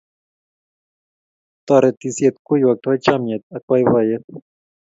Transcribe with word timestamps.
Toretisiet 1.65 2.35
koywaktai 2.47 2.97
chamnyet 3.05 3.43
ak 3.55 3.61
boiboiyet 3.67 4.23